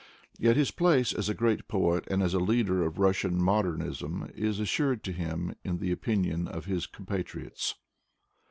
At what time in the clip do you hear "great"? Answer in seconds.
1.35-1.67